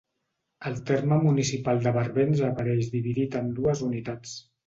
[0.69, 4.35] El terme municipal de Barbens apareix dividit en dues unitats.